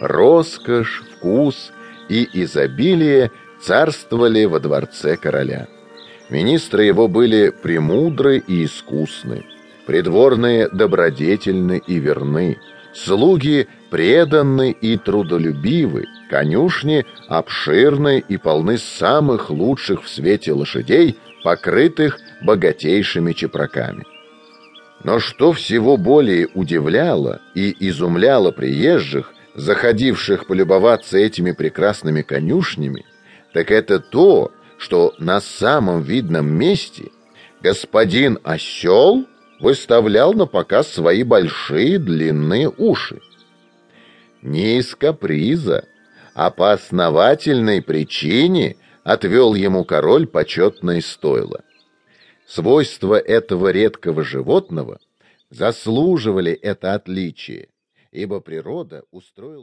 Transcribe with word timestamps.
роскошь, 0.00 1.02
вкус 1.12 1.72
и 2.08 2.28
изобилие 2.32 3.30
царствовали 3.60 4.44
во 4.44 4.58
дворце 4.58 5.16
короля. 5.16 5.68
Министры 6.30 6.84
его 6.84 7.08
были 7.08 7.50
премудры 7.50 8.38
и 8.38 8.64
искусны, 8.64 9.44
придворные 9.86 10.68
добродетельны 10.68 11.82
и 11.86 11.98
верны, 11.98 12.58
слуги 12.94 13.68
преданны 13.90 14.70
и 14.70 14.96
трудолюбивы, 14.96 16.06
конюшни 16.30 17.04
обширны 17.28 18.22
и 18.26 18.36
полны 18.36 18.78
самых 18.78 19.50
лучших 19.50 20.04
в 20.04 20.08
свете 20.08 20.52
лошадей, 20.52 21.16
покрытых 21.42 22.18
богатейшими 22.42 23.32
чепраками. 23.32 24.04
Но 25.02 25.18
что 25.18 25.52
всего 25.52 25.96
более 25.96 26.48
удивляло 26.54 27.40
и 27.54 27.74
изумляло 27.80 28.50
приезжих, 28.50 29.32
заходивших 29.54 30.46
полюбоваться 30.46 31.18
этими 31.18 31.52
прекрасными 31.52 32.22
конюшнями, 32.22 33.04
так 33.52 33.70
это 33.70 33.98
то, 33.98 34.52
что 34.78 35.14
на 35.18 35.40
самом 35.40 36.02
видном 36.02 36.46
месте 36.46 37.10
господин 37.62 38.38
осел 38.44 39.26
выставлял 39.60 40.32
на 40.32 40.46
показ 40.46 40.88
свои 40.88 41.22
большие 41.22 41.98
длинные 41.98 42.70
уши. 42.70 43.20
Не 44.40 44.78
из 44.78 44.94
каприза, 44.94 45.84
а 46.34 46.50
по 46.50 46.72
основательной 46.72 47.82
причине 47.82 48.76
отвел 49.04 49.54
ему 49.54 49.84
король 49.84 50.26
почетное 50.26 51.02
стойло. 51.02 51.62
Свойства 52.46 53.16
этого 53.18 53.68
редкого 53.68 54.24
животного 54.24 54.98
заслуживали 55.50 56.52
это 56.52 56.94
отличие, 56.94 57.68
ибо 58.10 58.40
природа 58.40 59.04
устроила 59.10 59.58